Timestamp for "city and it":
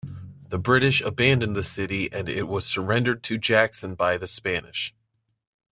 1.61-2.47